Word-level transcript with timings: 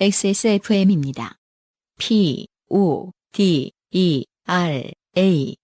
XSFM입니다. 0.00 1.38
P, 1.98 2.46
O, 2.70 3.10
D, 3.32 3.72
E, 3.90 4.24
R, 4.46 4.92
A. 5.16 5.56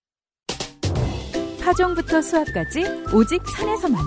파종부터 1.62 2.20
수확까지 2.20 2.82
오직 3.14 3.40
산에서만 3.46 4.04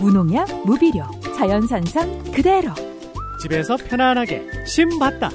무농약 0.00 0.66
무비료 0.66 1.04
자연산삼 1.36 2.32
그대로 2.32 2.74
집에서 3.40 3.76
편안하게 3.76 4.66
심봤다. 4.66 5.30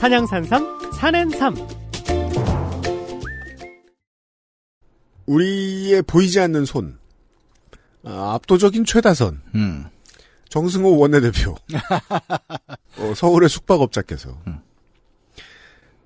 산양산삼 0.00 0.92
산엔삼. 0.94 1.54
우리의 5.26 6.02
보이지 6.02 6.40
않는 6.40 6.64
손. 6.64 6.98
아, 8.02 8.34
압도적인 8.34 8.84
최다선. 8.84 9.40
음. 9.54 9.86
정승호 10.50 10.98
원내대표. 10.98 11.56
어, 12.98 13.14
서울의 13.14 13.48
숙박업자께서 13.48 14.36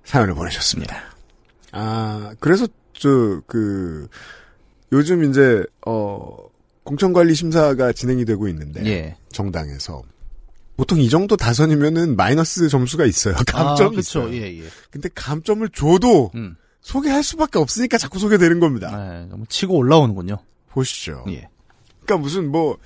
사연을 0.05 0.35
보내셨습니다. 0.35 0.95
아, 1.71 2.33
그래서 2.39 2.67
저, 2.93 3.41
그, 3.47 4.07
요즘 4.91 5.29
이제, 5.29 5.65
어, 5.85 6.37
공천관리 6.83 7.33
심사가 7.35 7.91
진행이 7.91 8.23
되고 8.23 8.47
있는데. 8.47 8.85
예. 8.85 9.17
정당에서. 9.31 10.03
보통 10.77 10.99
이 10.99 11.09
정도 11.09 11.35
다선이면은 11.35 12.15
마이너스 12.15 12.69
점수가 12.69 13.05
있어요. 13.05 13.35
감점이 13.47 13.97
아, 13.97 13.99
있어요. 13.99 14.31
예, 14.33 14.59
예. 14.59 14.63
근데 14.91 15.09
감점을 15.13 15.67
줘도 15.69 16.31
음. 16.35 16.55
소개할 16.81 17.23
수밖에 17.23 17.57
없으니까 17.57 17.97
자꾸 17.97 18.19
소개되는 18.19 18.59
겁니다. 18.59 18.95
네, 18.95 19.25
너무 19.25 19.45
치고 19.47 19.75
올라오는군요. 19.75 20.37
보시죠. 20.69 21.25
예. 21.29 21.49
그러니까 22.03 22.17
무슨 22.23 22.51
뭐 22.51 22.77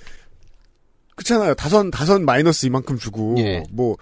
그렇잖아요. 1.19 1.53
다선 1.55 1.91
다선 1.91 2.25
마이너스 2.25 2.65
이만큼 2.65 2.97
주고 2.97 3.35
예. 3.39 3.63
뭐 3.71 3.97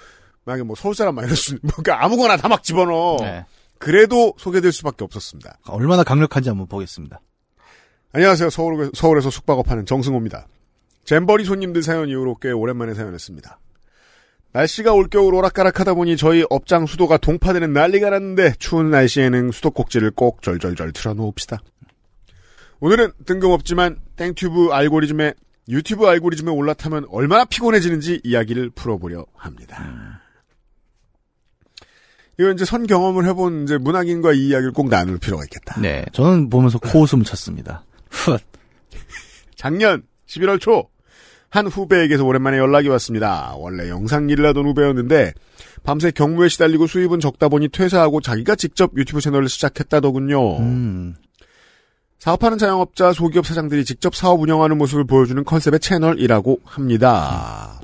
만약에 0.46 0.64
뭐 0.64 0.76
서울 0.76 0.96
사람 0.96 1.16
마이너스 1.16 1.58
뭐 1.62 1.72
그러니까 1.78 2.04
아무거나 2.06 2.38
다 2.38 2.48
막 2.48 2.64
집어넣어. 2.64 3.18
네. 3.22 3.46
그래도 3.80 4.34
소개될 4.38 4.72
수밖에 4.72 5.04
없었습니다. 5.04 5.60
얼마나 5.68 6.04
강력한지 6.04 6.50
한번 6.50 6.68
보겠습니다. 6.68 7.20
안녕하세요. 8.14 8.50
서울 8.50 8.90
서울에서 8.94 9.30
숙박업하는 9.30 9.86
정승호입니다. 9.86 10.48
잼버리 11.06 11.44
손님들 11.45 11.84
사연 11.84 12.10
이후로 12.10 12.36
꽤 12.42 12.52
오랜만에 12.52 12.94
사연했습니다. 12.94 13.60
날씨가 14.54 14.94
올겨울 14.94 15.36
오락가락하다 15.36 15.94
보니 15.94 16.18
저희 16.18 16.44
업장 16.50 16.86
수도가 16.86 17.18
동파되는 17.18 17.73
난리가 17.73 18.10
났는데 18.10 18.54
추운 18.58 18.90
날씨에는 18.90 19.52
수도꼭지를 19.52 20.12
꼭 20.12 20.42
절절절 20.42 20.94
틀어놓읍시다. 20.94 21.60
오늘은 22.80 23.12
뜬금없지만 23.26 24.00
땡튜브 24.16 24.70
알고리즘에 24.72 25.34
유튜브 25.70 26.08
알고리즘에 26.08 26.52
올라타면 26.52 27.08
얼마나 27.10 27.46
피곤해지는지 27.46 28.22
이야기를 28.23 28.72
풀어보려 28.72 29.26
합니다. 29.36 30.22
이건 32.40 32.54
이제 32.54 32.66
선 32.66 32.86
경험을 32.86 33.26
해본 33.26 33.64
이제 33.64 33.78
문학인과 33.78 34.34
이 34.34 34.48
이야기를 34.48 34.72
꼭 34.72 34.90
나눌 34.90 35.18
필요가 35.18 35.44
있겠다. 35.44 35.80
네. 35.82 36.06
저는 36.12 36.50
보면서 36.50 36.78
코웃음을 36.80 37.26
쳤습니다. 37.26 37.84
훗. 38.10 38.38
작년 39.56 40.04
11월 40.28 40.62
초, 40.62 40.90
한 41.50 41.66
후배에게서 41.66 42.23
오랜만에 42.23 42.58
연락이 42.58 42.90
왔습니다. 42.90 43.56
원래 43.56 43.90
영상 43.90 44.30
일을 44.30 44.45
하던 44.48 44.66
후배였는데, 44.66 45.34
밤새 45.84 46.12
경무에 46.12 46.50
시달리고 46.50 46.86
수입은 46.86 47.20
적다 47.20 47.50
보니 47.50 47.70
퇴사하고 47.70 48.22
자기가 48.22 48.56
직접 48.56 48.92
유튜브 48.95 49.20
채널을 49.22 49.50
시작했다더군요. 49.50 50.60
음. 50.60 51.16
사업하는 52.20 52.58
자영업자, 52.58 53.14
소기업 53.14 53.46
사장들이 53.46 53.86
직접 53.86 54.16
사업 54.16 54.42
운영하는 54.42 54.78
모습을 54.78 55.06
보여주는 55.06 55.44
컨셉의 55.44 55.80
채널이라고 55.80 56.60
합니다. 56.66 57.80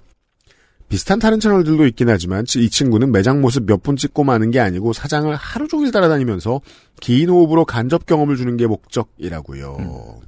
비슷한 0.89 1.17
다른 1.19 1.39
채널들도 1.39 1.85
있긴 1.87 2.09
하지만 2.09 2.45
이 2.57 2.69
친구는 2.69 3.11
매장 3.11 3.41
모습 3.41 3.65
몇 3.65 3.81
분 3.81 3.95
찍고 3.95 4.23
마는 4.23 4.51
게 4.51 4.59
아니고 4.59 4.93
사장을 4.93 5.33
하루 5.35 5.67
종일 5.67 5.91
따라다니면서 5.91 6.61
긴 6.99 7.29
호흡으로 7.29 7.65
간접 7.65 8.05
경험을 8.05 8.35
주는 8.37 8.57
게 8.57 8.67
목적이라고요. 8.67 10.21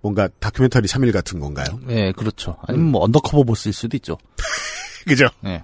뭔가 0.00 0.28
다큐멘터리 0.40 0.86
3일 0.88 1.12
같은 1.12 1.40
건가요? 1.40 1.66
네, 1.86 2.12
그렇죠. 2.12 2.56
아니면 2.66 2.90
뭐 2.92 3.02
Undercover 3.04 3.42
Boss일 3.44 3.72
수도 3.72 3.96
있죠. 3.96 4.16
그죠? 5.06 5.26
네. 5.42 5.62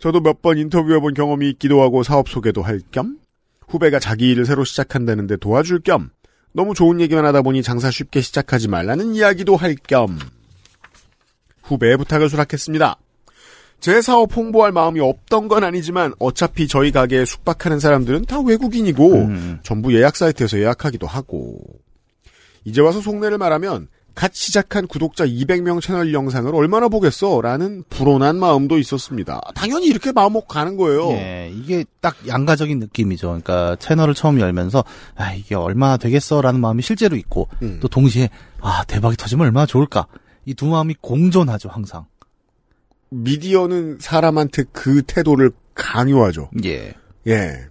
저도 0.00 0.20
몇 0.20 0.42
번 0.42 0.58
인터뷰해본 0.58 1.14
경험이 1.14 1.50
있기도 1.50 1.82
하고 1.82 2.02
사업 2.02 2.28
소개도 2.28 2.62
할 2.62 2.80
겸 2.92 3.18
후배가 3.68 3.98
자기 3.98 4.30
일을 4.30 4.44
새로 4.46 4.62
시작한다는데 4.64 5.38
도와줄 5.38 5.80
겸 5.80 6.10
너무 6.56 6.72
좋은 6.72 7.02
얘기만 7.02 7.26
하다 7.26 7.42
보니 7.42 7.62
장사 7.62 7.90
쉽게 7.90 8.22
시작하지 8.22 8.68
말라는 8.68 9.14
이야기도 9.14 9.56
할 9.56 9.76
겸 9.86 10.18
후배의 11.62 11.98
부탁을 11.98 12.30
수락했습니다. 12.30 12.96
제 13.80 14.00
사업 14.00 14.34
홍보할 14.34 14.72
마음이 14.72 15.00
없던 15.00 15.48
건 15.48 15.64
아니지만 15.64 16.14
어차피 16.18 16.66
저희 16.66 16.92
가게에 16.92 17.26
숙박하는 17.26 17.78
사람들은 17.78 18.24
다 18.24 18.40
외국인이고 18.40 19.12
음. 19.12 19.58
전부 19.62 19.94
예약 19.94 20.16
사이트에서 20.16 20.58
예약하기도 20.58 21.06
하고 21.06 21.58
이제 22.64 22.80
와서 22.80 23.02
속내를 23.02 23.36
말하면 23.36 23.88
갓 24.16 24.34
시작한 24.34 24.86
구독자 24.86 25.26
200명 25.26 25.82
채널 25.82 26.14
영상을 26.14 26.52
얼마나 26.54 26.88
보겠어? 26.88 27.42
라는 27.42 27.84
불온한 27.90 28.36
마음도 28.38 28.78
있었습니다. 28.78 29.42
당연히 29.54 29.86
이렇게 29.88 30.10
마음먹고 30.10 30.46
가는 30.46 30.76
거예요. 30.78 31.10
예, 31.12 31.52
이게 31.54 31.84
딱 32.00 32.16
양가적인 32.26 32.78
느낌이죠. 32.78 33.26
그러니까 33.28 33.76
채널을 33.76 34.14
처음 34.14 34.40
열면서 34.40 34.82
아 35.16 35.34
이게 35.34 35.54
얼마나 35.54 35.98
되겠어 35.98 36.40
라는 36.40 36.60
마음이 36.60 36.82
실제로 36.82 37.14
있고 37.14 37.48
음. 37.62 37.78
또 37.80 37.88
동시에 37.88 38.30
아 38.62 38.84
대박이 38.84 39.16
터지면 39.18 39.44
얼마나 39.46 39.66
좋을까 39.66 40.06
이 40.46 40.54
두 40.54 40.64
마음이 40.66 40.94
공존하죠 41.02 41.68
항상. 41.68 42.06
미디어는 43.10 43.98
사람한테 44.00 44.64
그 44.72 45.02
태도를 45.02 45.50
강요하죠. 45.74 46.50
예. 46.64 46.94
예. 47.26 47.66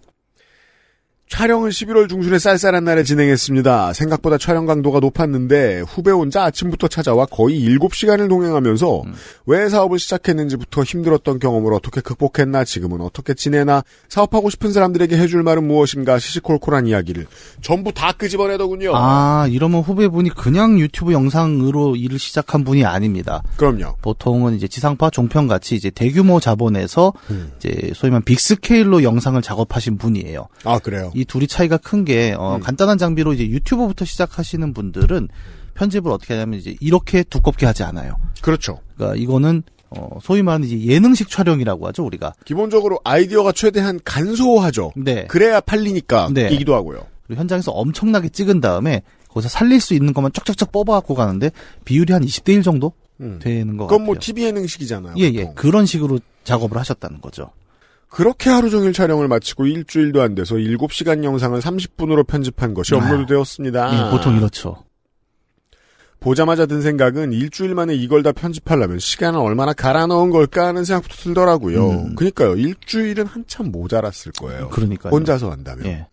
촬영은 1.27 1.71
11월 1.71 2.07
중순에 2.07 2.37
쌀쌀한 2.37 2.83
날에 2.83 3.03
진행했습니다. 3.03 3.93
생각보다 3.93 4.37
촬영 4.37 4.67
강도가 4.67 4.99
높았는데 4.99 5.79
후배 5.81 6.11
혼자 6.11 6.43
아침부터 6.43 6.87
찾아와 6.87 7.25
거의 7.25 7.59
7시간을 7.67 8.29
동행하면서 8.29 9.03
왜 9.47 9.67
사업을 9.67 9.97
시작했는지부터 9.97 10.83
힘들었던 10.83 11.39
경험을 11.39 11.73
어떻게 11.73 11.99
극복했나 12.01 12.63
지금은 12.63 13.01
어떻게 13.01 13.33
지내나 13.33 13.83
사업하고 14.07 14.51
싶은 14.51 14.71
사람들에게 14.71 15.17
해줄 15.17 15.41
말은 15.41 15.67
무엇인가 15.67 16.19
시시콜콜한 16.19 16.85
이야기를 16.85 17.25
전부 17.59 17.91
다 17.91 18.11
끄집어내더군요. 18.11 18.91
아 18.93 19.47
이러면 19.49 19.81
후배분이 19.81 20.29
그냥 20.29 20.79
유튜브 20.79 21.11
영상으로 21.11 21.95
일을 21.95 22.19
시작한 22.19 22.63
분이 22.63 22.85
아닙니다. 22.85 23.41
그럼요. 23.57 23.95
보통은 24.03 24.53
이제 24.55 24.67
지상파 24.67 25.09
종편 25.09 25.47
같이 25.47 25.75
이제 25.75 25.89
대규모 25.89 26.39
자본에서 26.39 27.13
음. 27.31 27.51
이제 27.57 27.91
소위 27.95 28.11
말 28.11 28.21
빅스케일로 28.21 29.01
영상을 29.01 29.41
작업하신 29.41 29.97
분이에요. 29.97 30.47
아 30.65 30.77
그래요. 30.77 31.11
이 31.15 31.25
둘이 31.25 31.47
차이가 31.47 31.77
큰 31.77 32.05
게 32.05 32.35
어, 32.37 32.55
음. 32.57 32.59
간단한 32.61 32.97
장비로 32.99 33.33
이제 33.33 33.47
유튜브부터 33.47 34.05
시작하시는 34.05 34.73
분들은 34.73 35.29
편집을 35.73 36.11
어떻게 36.11 36.33
하냐면 36.35 36.59
이제 36.59 36.75
이렇게 36.79 37.23
두껍게 37.23 37.65
하지 37.65 37.83
않아요. 37.83 38.15
그렇죠. 38.41 38.79
그러니까 38.95 39.17
이거는 39.21 39.63
어, 39.89 40.19
소위 40.21 40.43
말하는 40.43 40.67
이제 40.67 40.79
예능식 40.93 41.29
촬영이라고 41.29 41.87
하죠 41.87 42.03
우리가. 42.05 42.33
기본적으로 42.45 42.99
아이디어가 43.03 43.51
최대한 43.53 43.99
간소하죠. 44.03 44.91
네. 44.97 45.25
그래야 45.27 45.59
팔리니까 45.61 46.29
네. 46.33 46.49
이기도 46.51 46.75
하고요. 46.75 47.05
그리고 47.25 47.39
현장에서 47.39 47.71
엄청나게 47.71 48.29
찍은 48.29 48.61
다음에 48.61 49.01
거기서 49.29 49.49
살릴 49.49 49.79
수 49.81 49.93
있는 49.93 50.13
것만 50.13 50.31
쫙쫙쫙 50.33 50.71
뽑아갖고 50.71 51.15
가는데 51.15 51.51
비율이 51.85 52.13
한 52.13 52.23
20대 52.23 52.49
1 52.53 52.61
정도 52.63 52.93
음. 53.21 53.39
되는 53.41 53.77
것 53.77 53.85
그건 53.87 53.99
같아요. 53.99 54.05
뭐 54.05 54.15
TV 54.19 54.43
예능식이잖아요. 54.43 55.15
예, 55.17 55.23
예. 55.33 55.39
보통. 55.41 55.55
그런 55.55 55.85
식으로 55.85 56.19
작업을 56.43 56.77
하셨다는 56.77 57.21
거죠. 57.21 57.49
그렇게 58.15 58.49
하루 58.49 58.69
종일 58.69 58.93
촬영을 58.93 59.27
마치고 59.27 59.65
일주일도 59.67 60.21
안 60.21 60.35
돼서 60.35 60.55
7시간 60.55 61.25
영상을 61.25 61.59
30분으로 61.59 62.25
편집한 62.25 62.73
것이 62.73 62.95
아. 62.95 62.97
업로드 62.97 63.25
되었습니다. 63.25 64.07
예, 64.07 64.09
보통 64.09 64.37
이렇죠. 64.37 64.85
보자마자 66.21 66.65
든 66.65 66.81
생각은 66.81 67.33
일주일 67.33 67.75
만에 67.75 67.93
이걸 67.93 68.23
다 68.23 68.31
편집하려면 68.31 68.99
시간을 68.99 69.37
얼마나 69.37 69.73
갈아 69.73 70.07
넣은 70.07 70.29
걸까 70.29 70.65
하는 70.65 70.85
생각부터 70.85 71.15
들더라고요. 71.17 71.89
음. 71.89 72.15
그러니까요. 72.15 72.55
일주일은 72.55 73.25
한참 73.25 73.69
모자랐을 73.73 74.31
거예요. 74.39 74.69
그러니까요. 74.69 75.11
혼자서 75.11 75.51
한다면. 75.51 75.85
예. 75.85 76.07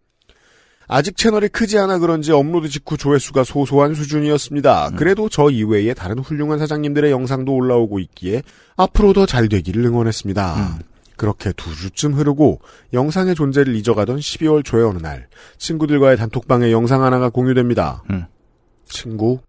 아직 0.89 1.17
채널이 1.17 1.51
크지 1.51 1.79
않아 1.79 1.99
그런지 1.99 2.33
업로드 2.33 2.69
직후 2.69 2.97
조회수가 2.97 3.45
소소한 3.45 3.95
수준이었습니다. 3.95 4.89
음. 4.89 4.97
그래도 4.97 5.29
저 5.29 5.51
이외에 5.51 5.95
다른 5.95 6.19
훌륭한 6.19 6.59
사장님들의 6.59 7.13
영상도 7.13 7.55
올라오고 7.55 8.01
있기에 8.01 8.43
앞으로 8.77 9.13
더 9.13 9.25
잘 9.25 9.49
되기를 9.49 9.85
응원했습니다. 9.85 10.57
음. 10.57 10.92
그렇게 11.17 11.53
두 11.53 11.75
주쯤 11.75 12.15
흐르고 12.15 12.61
영상의 12.93 13.35
존재를 13.35 13.75
잊어가던 13.77 14.19
12월 14.19 14.65
초의 14.65 14.85
어느 14.85 14.99
날 14.99 15.29
친구들과의 15.59 16.17
단톡방에 16.17 16.73
영상 16.73 17.03
하나가 17.03 17.29
공유됩니다. 17.29 18.03
음. 18.11 18.27
친구 18.85 19.41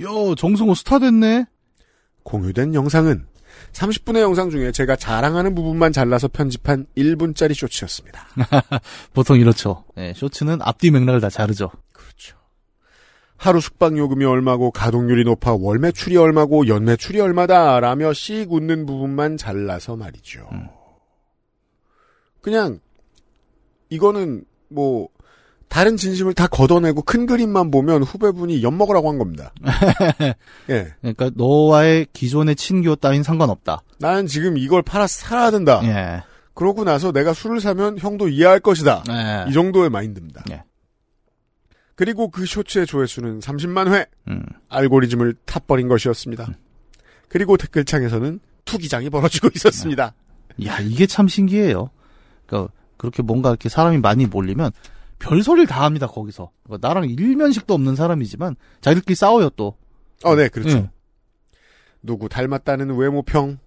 요 0.00 0.34
정승호 0.34 0.74
스타 0.74 0.98
됐네. 0.98 1.46
공유된 2.22 2.74
영상은 2.74 3.26
30분의 3.72 4.20
영상 4.20 4.50
중에 4.50 4.72
제가 4.72 4.96
자랑하는 4.96 5.54
부분만 5.54 5.92
잘라서 5.92 6.28
편집한 6.28 6.86
1분짜리 6.96 7.54
쇼츠였습니다. 7.54 8.26
보통 9.12 9.38
이렇죠. 9.38 9.84
예, 9.96 10.12
쇼츠는 10.14 10.58
앞뒤 10.62 10.90
맥락을 10.90 11.20
다 11.20 11.28
자르죠. 11.28 11.70
그렇죠. 11.92 12.36
하루 13.36 13.60
숙박 13.60 13.96
요금이 13.96 14.24
얼마고 14.24 14.70
가동률이 14.70 15.24
높아 15.24 15.54
월 15.54 15.78
매출이 15.78 16.16
얼마고 16.16 16.68
연 16.68 16.84
매출이 16.84 17.20
얼마다 17.20 17.80
라며 17.80 18.12
씩 18.12 18.52
웃는 18.52 18.86
부분만 18.86 19.36
잘라서 19.36 19.96
말이죠. 19.96 20.48
그냥 22.40 22.80
이거는 23.88 24.44
뭐 24.68 25.08
다른 25.68 25.96
진심을 25.96 26.34
다 26.34 26.46
걷어내고 26.48 27.02
큰 27.02 27.26
그림만 27.26 27.70
보면 27.70 28.02
후배분이 28.02 28.62
엿먹으라고 28.62 29.08
한 29.08 29.18
겁니다. 29.18 29.52
예. 30.68 30.94
그러니까 31.00 31.30
너와의 31.34 32.08
기존의 32.12 32.56
친교 32.56 32.96
따윈 32.96 33.22
상관없다. 33.22 33.82
나는 33.98 34.26
지금 34.26 34.58
이걸 34.58 34.82
팔아서 34.82 35.20
살아야 35.20 35.50
된다. 35.52 35.80
예. 35.84 36.22
그러고 36.54 36.82
나서 36.84 37.12
내가 37.12 37.32
술을 37.32 37.60
사면 37.60 37.98
형도 37.98 38.28
이해할 38.28 38.58
것이다. 38.58 39.04
예. 39.10 39.48
이 39.48 39.52
정도의 39.52 39.90
마인드입니다. 39.90 40.42
예. 40.50 40.64
그리고 41.94 42.30
그 42.30 42.46
쇼츠의 42.46 42.86
조회수는 42.86 43.40
30만 43.40 43.92
회. 43.92 44.06
음. 44.28 44.42
알고리즘을 44.68 45.34
탑버린 45.44 45.86
것이었습니다. 45.86 46.48
그리고 47.28 47.56
댓글창에서는 47.56 48.40
투기장이 48.64 49.08
벌어지고 49.10 49.50
있었습니다. 49.54 50.14
야, 50.64 50.78
이게 50.80 51.06
참 51.06 51.28
신기해요. 51.28 51.90
그러니까 52.50 52.72
그렇게 52.96 53.22
뭔가 53.22 53.50
이렇게 53.50 53.68
사람이 53.68 53.98
많이 53.98 54.26
몰리면 54.26 54.72
별소리를 55.20 55.66
다 55.66 55.84
합니다, 55.84 56.06
거기서. 56.06 56.50
그러니까 56.64 56.88
나랑 56.88 57.08
일면식도 57.08 57.72
없는 57.72 57.94
사람이지만 57.94 58.56
자기들끼리 58.80 59.14
싸워요, 59.14 59.50
또. 59.50 59.76
어, 60.24 60.34
네, 60.34 60.48
그렇죠. 60.48 60.76
예. 60.76 60.90
누구 62.02 62.28
닮았다는 62.28 62.94
외모평, 62.96 63.58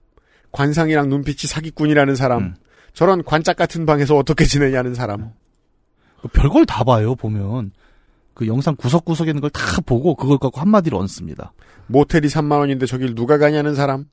관상이랑 0.52 1.10
눈빛이 1.10 1.48
사기꾼이라는 1.48 2.16
사람, 2.16 2.42
음. 2.44 2.56
저런 2.94 3.24
관짝 3.24 3.56
같은 3.56 3.86
방에서 3.86 4.18
어떻게 4.18 4.46
지내냐는 4.46 4.94
사람. 4.94 5.32
그 6.22 6.28
별걸 6.28 6.66
다 6.66 6.84
봐요, 6.84 7.16
보면. 7.16 7.72
그 8.34 8.48
영상 8.48 8.76
구석구석에 8.76 9.30
있는 9.30 9.42
걸 9.42 9.50
다 9.52 9.82
보고 9.82 10.16
그걸 10.16 10.40
갖고 10.40 10.60
한마디로 10.60 10.98
얹습니다. 11.00 11.54
모텔이 11.88 12.28
3만 12.28 12.60
원인데 12.60 12.86
저길 12.88 13.14
누가 13.14 13.38
가냐는 13.38 13.76
사람. 13.76 14.06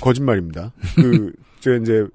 거짓말입니다. 0.00 0.72
그, 0.94 1.32
저 1.60 1.74
이제 1.76 2.06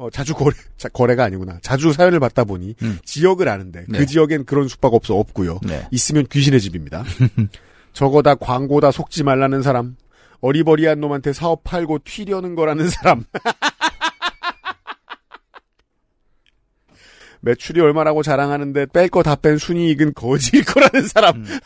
어, 0.00 0.08
자주 0.08 0.34
거래 0.34 0.56
자, 0.78 0.88
거래가 0.88 1.24
아니구나. 1.24 1.58
자주 1.60 1.92
사연을 1.92 2.20
받다 2.20 2.44
보니 2.44 2.74
음. 2.82 2.98
지역을 3.04 3.50
아는데 3.50 3.84
네. 3.86 3.98
그 3.98 4.06
지역엔 4.06 4.46
그런 4.46 4.66
숙박업소 4.66 5.18
없고요. 5.20 5.60
네. 5.62 5.86
있으면 5.90 6.26
귀신의 6.26 6.58
집입니다. 6.62 7.04
저거다 7.92 8.36
광고다 8.36 8.92
속지 8.92 9.24
말라는 9.24 9.60
사람. 9.60 9.96
어리버리한 10.40 11.00
놈한테 11.00 11.34
사업 11.34 11.64
팔고 11.64 11.98
튀려는 12.04 12.54
거라는 12.54 12.88
사람. 12.88 13.24
매출이 17.42 17.80
얼마라고 17.82 18.22
자랑하는데 18.22 18.86
뺄 18.86 19.10
거 19.10 19.22
다 19.22 19.36
뺀 19.36 19.58
순이익은 19.58 20.14
거지일 20.14 20.64
거라는 20.64 21.08
사람. 21.08 21.36
음. 21.36 21.44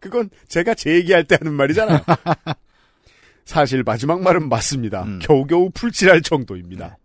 그건 0.00 0.30
제가 0.48 0.72
제 0.74 0.94
얘기할 0.94 1.24
때 1.24 1.36
하는 1.38 1.52
말이잖아요. 1.52 2.00
사실 3.48 3.82
마지막 3.82 4.20
말은 4.20 4.50
맞습니다. 4.50 5.04
음. 5.04 5.20
겨우겨우 5.22 5.70
풀칠할 5.72 6.20
정도입니다. 6.20 6.98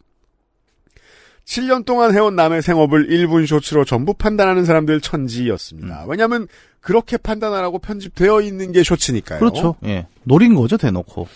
7년 1.46 1.86
동안 1.86 2.14
해온 2.14 2.36
남의 2.36 2.62
생업을 2.62 3.08
1분 3.08 3.48
쇼츠로 3.48 3.86
전부 3.86 4.14
판단하는 4.14 4.66
사람들 4.66 5.00
천지였습니다. 5.00 6.04
왜냐하면 6.06 6.48
그렇게 6.82 7.16
판단하라고 7.16 7.80
편집되어 7.80 8.42
있는 8.42 8.74
게 8.74 8.84
쇼츠니까요. 8.84 9.40
그렇죠. 9.40 9.76
예. 9.86 10.08
노린 10.24 10.54
거죠, 10.54 10.76
대놓고. 10.76 11.30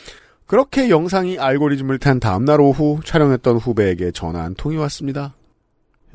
그렇게 0.45 0.89
영상이 0.89 1.39
알고리즘을 1.39 1.99
탄 1.99 2.19
다음날 2.19 2.59
오후 2.59 2.99
촬영했던 3.05 3.57
후배에게 3.57 4.11
전화 4.11 4.43
한 4.43 4.55
통이 4.55 4.75
왔습니다. 4.75 5.35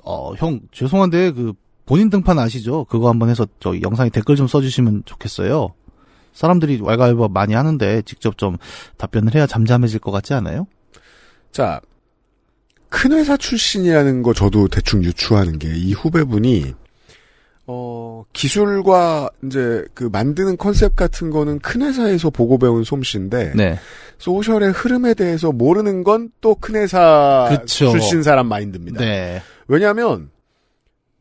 어, 0.04 0.34
형, 0.34 0.60
죄송한데, 0.70 1.30
그, 1.32 1.54
본인 1.86 2.10
등판 2.10 2.38
아시죠? 2.38 2.84
그거 2.90 3.08
한번 3.08 3.30
해서, 3.30 3.46
저, 3.58 3.74
영상에 3.80 4.10
댓글 4.10 4.36
좀 4.36 4.46
써주시면 4.46 5.04
좋겠어요. 5.06 5.72
사람들이 6.32 6.80
왈가왈부 6.80 7.28
많이 7.32 7.54
하는데, 7.54 8.02
직접 8.02 8.38
좀 8.38 8.56
답변을 8.96 9.34
해야 9.34 9.46
잠잠해질 9.46 10.00
것 10.00 10.10
같지 10.10 10.34
않아요? 10.34 10.66
자, 11.52 11.80
큰 12.88 13.12
회사 13.12 13.36
출신이라는 13.36 14.22
거 14.22 14.32
저도 14.34 14.68
대충 14.68 15.02
유추하는 15.04 15.58
게 15.58 15.68
이 15.74 15.92
후배분이 15.94 16.74
어, 17.66 18.24
기술과 18.32 19.30
이제 19.44 19.84
그 19.94 20.04
만드는 20.12 20.56
컨셉 20.56 20.96
같은 20.96 21.30
거는 21.30 21.60
큰 21.60 21.82
회사에서 21.82 22.28
보고 22.30 22.58
배운 22.58 22.82
솜씨인데 22.84 23.52
네. 23.54 23.78
소셜의 24.18 24.72
흐름에 24.72 25.14
대해서 25.14 25.52
모르는 25.52 26.02
건 26.04 26.30
또 26.40 26.54
큰 26.56 26.74
회사 26.74 27.46
그쵸. 27.50 27.90
출신 27.92 28.22
사람 28.22 28.48
마인드입니다. 28.48 29.00
네. 29.00 29.40
왜냐하면 29.68 30.30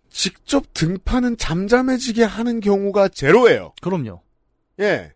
직접 0.09 0.63
등판은 0.73 1.37
잠잠해지게 1.37 2.23
하는 2.23 2.59
경우가 2.59 3.09
제로예요. 3.09 3.73
그럼요. 3.81 4.21
예. 4.81 5.11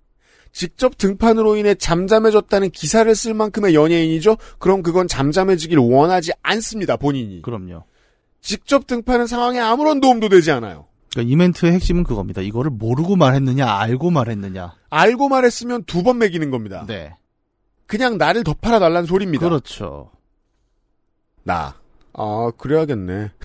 직접 0.52 0.98
등판으로 0.98 1.58
인해 1.58 1.76
잠잠해졌다는 1.76 2.72
기사를 2.72 3.14
쓸 3.14 3.34
만큼의 3.34 3.76
연예인이죠? 3.76 4.38
그럼 4.58 4.84
그건 4.84 5.08
잠잠해지길 5.08 5.78
원하지 5.80 6.32
않습니다, 6.44 6.96
본인이. 6.96 7.42
그럼요. 7.42 7.84
직접 8.40 8.88
등판은 8.88 9.28
상황에 9.28 9.60
아무런 9.60 10.00
도움도 10.00 10.30
되지 10.30 10.52
않아요. 10.52 10.86
그러니까 11.12 11.32
이멘트의 11.34 11.74
핵심은 11.74 12.04
그겁니다. 12.04 12.42
이거를 12.42 12.72
모르고 12.72 13.16
말했느냐, 13.18 13.68
알고 13.70 14.12
말했느냐. 14.12 14.76
알고 14.90 15.28
말했으면 15.30 15.84
두 15.86 16.04
번 16.04 16.20
매기는 16.20 16.50
겁니다. 16.52 16.86
네. 16.88 17.14
그냥 17.88 18.18
나를 18.18 18.44
더 18.44 18.54
팔아달라는 18.54 19.06
소리입니다. 19.08 19.48
그렇죠. 19.48 20.12
나. 21.44 21.76
아, 22.14 22.52
그래야겠네. 22.58 23.32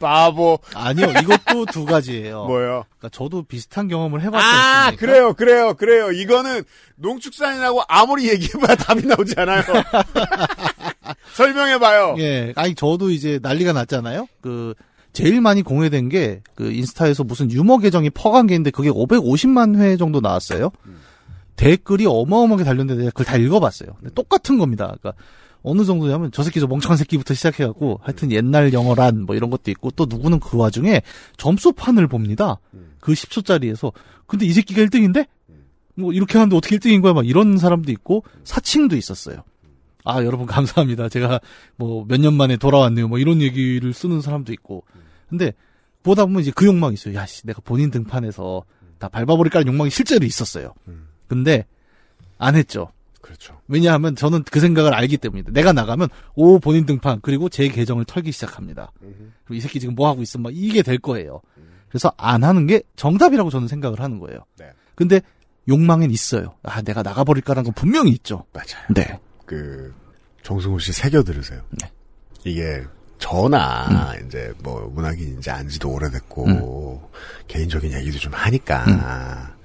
바보. 0.00 0.58
아니요, 0.74 1.06
이것도 1.22 1.66
두 1.66 1.84
가지예요. 1.84 2.46
뭐요? 2.50 2.84
그러니까 2.98 3.08
저도 3.12 3.44
비슷한 3.44 3.86
경험을 3.86 4.22
해봤지 4.22 4.44
아, 4.44 4.86
않습니까? 4.86 5.00
그래요, 5.06 5.34
그래요, 5.34 5.74
그래요. 5.74 6.10
이거는 6.10 6.64
농축산이라고 6.96 7.82
아무리 7.86 8.28
얘기해봐야 8.30 8.74
답이 8.76 9.06
나오지 9.06 9.34
않아요. 9.36 9.62
설명해봐요. 11.34 12.16
예, 12.18 12.52
아니 12.56 12.74
저도 12.74 13.10
이제 13.10 13.38
난리가 13.42 13.72
났잖아요. 13.72 14.26
그 14.40 14.74
제일 15.12 15.40
많이 15.40 15.62
공유된 15.62 16.08
게 16.08 16.40
그 16.54 16.70
인스타에서 16.72 17.24
무슨 17.24 17.50
유머 17.50 17.78
계정이 17.78 18.10
퍼간 18.10 18.46
게 18.46 18.54
있는데 18.54 18.70
그게 18.70 18.90
550만 18.90 19.78
회 19.80 19.96
정도 19.96 20.20
나왔어요. 20.20 20.70
댓글이 21.56 22.06
어마어마하게 22.06 22.64
달렸는데 22.64 23.06
그걸 23.06 23.26
다 23.26 23.36
읽어봤어요. 23.36 23.96
똑같은 24.14 24.58
겁니다. 24.58 24.94
그러니까 25.00 25.14
어느 25.62 25.84
정도냐면 25.84 26.30
저 26.32 26.42
새끼 26.42 26.60
저 26.60 26.66
멍청한 26.66 26.96
새끼부터 26.96 27.34
시작해갖고 27.34 28.00
하여튼 28.02 28.32
옛날 28.32 28.72
영어란 28.72 29.26
뭐 29.26 29.36
이런 29.36 29.50
것도 29.50 29.70
있고 29.70 29.90
또 29.90 30.06
누구는 30.08 30.40
그 30.40 30.56
와중에 30.56 31.02
점수판을 31.36 32.06
봅니다. 32.08 32.60
그 33.00 33.12
10초짜리에서 33.12 33.92
근데 34.26 34.46
이 34.46 34.52
새끼가 34.52 34.82
1등인데 34.82 35.26
뭐 35.96 36.12
이렇게 36.12 36.38
하는데 36.38 36.56
어떻게 36.56 36.76
1등인 36.78 37.02
거야 37.02 37.12
막 37.12 37.26
이런 37.26 37.58
사람도 37.58 37.92
있고 37.92 38.24
사칭도 38.44 38.96
있었어요. 38.96 39.42
아 40.04 40.24
여러분 40.24 40.46
감사합니다. 40.46 41.08
제가 41.10 41.40
뭐 41.76 42.06
몇 42.06 42.18
년 42.20 42.34
만에 42.34 42.56
돌아왔네요. 42.56 43.08
뭐 43.08 43.18
이런 43.18 43.42
얘기를 43.42 43.92
쓰는 43.92 44.20
사람도 44.22 44.52
있고. 44.54 44.84
근데 45.28 45.52
보다 46.02 46.24
보면 46.24 46.40
이제 46.40 46.50
그 46.54 46.64
욕망이 46.64 46.94
있어요. 46.94 47.14
야씨 47.14 47.46
내가 47.46 47.60
본인 47.62 47.90
등판에서 47.90 48.64
다 48.98 49.08
밟아버릴까라는 49.08 49.72
욕망이 49.72 49.90
실제로 49.90 50.24
있었어요. 50.24 50.72
근데 51.28 51.66
안 52.38 52.56
했죠. 52.56 52.90
그렇죠. 53.20 53.60
왜냐하면 53.68 54.16
저는 54.16 54.44
그 54.44 54.60
생각을 54.60 54.94
알기 54.94 55.18
때문입니다. 55.18 55.52
내가 55.52 55.72
나가면 55.72 56.08
오 56.34 56.58
본인 56.58 56.86
등판 56.86 57.20
그리고 57.22 57.48
제 57.48 57.68
계정을 57.68 58.04
털기 58.04 58.32
시작합니다. 58.32 58.92
그리고 59.44 59.54
이 59.54 59.60
새끼 59.60 59.80
지금 59.80 59.94
뭐 59.94 60.08
하고 60.08 60.22
있어 60.22 60.38
막 60.38 60.52
이게 60.54 60.82
될 60.82 60.98
거예요. 60.98 61.40
그래서 61.88 62.12
안 62.16 62.44
하는 62.44 62.66
게 62.66 62.82
정답이라고 62.96 63.50
저는 63.50 63.68
생각을 63.68 64.00
하는 64.00 64.18
거예요. 64.20 64.40
네. 64.58 64.70
근데 64.94 65.20
욕망엔 65.68 66.10
있어요. 66.10 66.54
아 66.62 66.80
내가 66.82 67.02
나가버릴까라는 67.02 67.64
건 67.64 67.74
분명히 67.74 68.10
있죠. 68.12 68.44
맞아요. 68.52 68.86
네. 68.94 69.18
그 69.44 69.94
정승호 70.42 70.78
씨 70.78 70.92
새겨 70.92 71.22
들으세요. 71.22 71.62
네. 71.80 71.90
이게 72.44 72.82
저나 73.18 74.14
이제 74.26 74.52
뭐 74.62 74.90
문학인 74.94 75.38
이제 75.38 75.50
안지도 75.50 75.90
오래됐고 75.92 77.10
개인적인 77.48 77.92
얘기도 77.92 78.18
좀 78.18 78.32
하니까 78.32 78.84
어, 78.88 79.59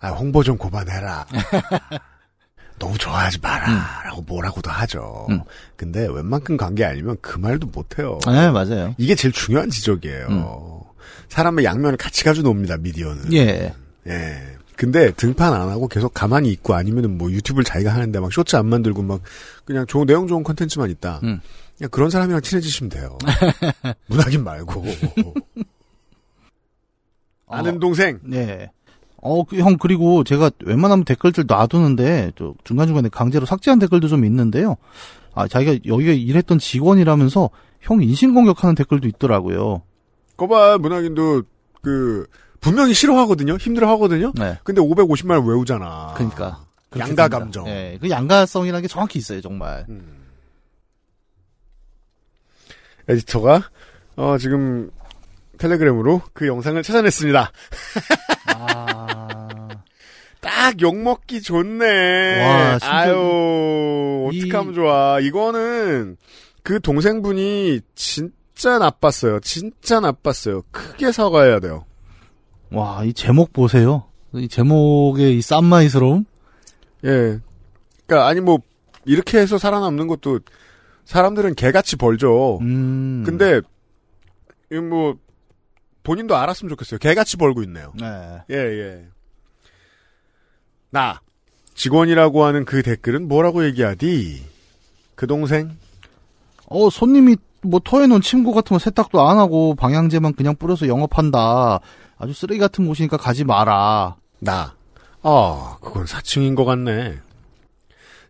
아 0.00 0.10
홍보 0.10 0.42
좀 0.42 0.56
고반해라. 0.56 1.26
너무 2.78 2.98
좋아하지 2.98 3.38
마라라고 3.40 4.20
뭐라고도 4.22 4.70
하죠. 4.70 5.26
음. 5.30 5.40
근데 5.76 6.06
웬만큼 6.06 6.58
관계 6.58 6.84
아니면 6.84 7.16
그 7.22 7.38
말도 7.38 7.68
못해요. 7.68 8.18
네 8.26 8.50
맞아요. 8.50 8.94
이게 8.98 9.14
제일 9.14 9.32
중요한 9.32 9.70
지적이에요. 9.70 10.82
사람의 11.28 11.64
양면을 11.64 11.96
같이 11.96 12.24
가지고 12.24 12.48
놉니다 12.48 12.76
미디어는. 12.76 13.32
예. 13.32 13.72
예. 14.06 14.56
근데 14.76 15.10
등판 15.12 15.54
안 15.54 15.70
하고 15.70 15.88
계속 15.88 16.12
가만히 16.12 16.52
있고 16.52 16.74
아니면은 16.74 17.16
뭐 17.16 17.30
유튜브를 17.30 17.64
자기가 17.64 17.94
하는데 17.94 18.20
막 18.20 18.30
쇼츠 18.30 18.56
안 18.56 18.66
만들고 18.66 19.00
막 19.02 19.22
그냥 19.64 19.86
좋은 19.86 20.06
내용 20.06 20.26
좋은 20.26 20.42
컨텐츠만 20.42 20.90
있다. 20.90 21.20
음. 21.22 21.40
그냥 21.78 21.90
그런 21.90 22.10
사람이랑 22.10 22.42
친해지시면 22.42 22.90
돼요. 22.90 23.16
문학인 24.06 24.44
말고. 24.44 24.84
아는 27.48 27.76
어. 27.76 27.78
동생. 27.78 28.18
네. 28.22 28.70
어, 29.26 29.44
그, 29.44 29.56
형, 29.58 29.76
그리고 29.76 30.24
제가 30.24 30.50
웬만하면 30.64 31.04
댓글들 31.04 31.44
놔두는데, 31.46 32.32
저, 32.36 32.54
중간중간에 32.64 33.08
강제로 33.10 33.46
삭제한 33.46 33.78
댓글도 33.78 34.08
좀 34.08 34.24
있는데요. 34.24 34.76
아, 35.34 35.48
자기가 35.48 35.80
여기가 35.86 36.12
일했던 36.12 36.58
직원이라면서, 36.58 37.50
형 37.80 38.02
인신공격하는 38.02 38.74
댓글도 38.74 39.06
있더라고요. 39.08 39.82
거봐 40.36 40.78
문학인도 40.78 41.42
그 41.82 42.26
분명히 42.60 42.94
싫어하거든요. 42.94 43.56
힘들어하거든요. 43.56 44.32
네. 44.34 44.58
근데 44.64 44.80
550만 44.80 45.36
원 45.36 45.46
외우잖아. 45.46 46.14
그니까. 46.16 46.64
양가. 46.98 47.28
감정. 47.28 47.66
예, 47.68 47.98
그 48.00 48.10
양가성이라는 48.10 48.82
게 48.82 48.88
정확히 48.88 49.18
있어요, 49.18 49.40
정말. 49.40 49.84
음. 49.88 50.24
에디터가 53.08 53.62
어, 54.16 54.36
지금 54.38 54.90
텔레그램으로 55.58 56.22
그 56.32 56.46
영상을 56.46 56.82
찾아냈습니다. 56.82 57.52
아, 58.46 58.95
딱 60.66 60.80
욕먹기 60.80 61.42
좋네. 61.42 62.44
와, 62.44 62.78
진짜 62.80 62.92
아유, 62.96 64.30
이- 64.32 64.42
어떡하면 64.50 64.74
좋아. 64.74 65.20
이거는 65.20 66.16
그 66.64 66.80
동생분이 66.80 67.80
진짜 67.94 68.78
나빴어요. 68.78 69.38
진짜 69.40 70.00
나빴어요. 70.00 70.62
크게 70.72 71.12
사과해야 71.12 71.60
돼요. 71.60 71.84
와, 72.72 73.04
이 73.04 73.12
제목 73.12 73.52
보세요. 73.52 74.06
이 74.34 74.48
제목의 74.48 75.38
이 75.38 75.40
쌈마이스러움? 75.42 76.24
예. 77.04 77.38
그니까, 78.06 78.26
아니 78.26 78.40
뭐, 78.40 78.58
이렇게 79.04 79.38
해서 79.38 79.58
살아남는 79.58 80.08
것도 80.08 80.40
사람들은 81.04 81.54
개같이 81.54 81.94
벌죠. 81.94 82.58
음. 82.60 83.22
근데, 83.24 83.60
이 84.72 84.76
뭐, 84.80 85.14
본인도 86.02 86.34
알았으면 86.36 86.68
좋겠어요. 86.70 86.98
개같이 86.98 87.36
벌고 87.36 87.62
있네요. 87.62 87.92
네. 88.00 88.42
예, 88.50 88.56
예. 88.56 89.04
나, 90.96 91.20
직원이라고 91.74 92.44
하는 92.44 92.64
그 92.64 92.82
댓글은 92.82 93.28
뭐라고 93.28 93.66
얘기하디? 93.66 94.42
그 95.14 95.26
동생? 95.26 95.76
어, 96.70 96.88
손님이 96.88 97.36
뭐 97.60 97.80
토해놓은 97.84 98.22
침구 98.22 98.54
같은 98.54 98.74
거 98.74 98.78
세탁도 98.78 99.20
안 99.28 99.36
하고 99.36 99.74
방향제만 99.74 100.32
그냥 100.32 100.56
뿌려서 100.56 100.88
영업한다. 100.88 101.80
아주 102.16 102.32
쓰레기 102.32 102.58
같은 102.58 102.86
곳이니까 102.86 103.18
가지 103.18 103.44
마라. 103.44 104.16
나. 104.38 104.74
아, 105.20 105.76
그건 105.82 106.06
사칭인 106.06 106.54
것 106.54 106.64
같네. 106.64 107.18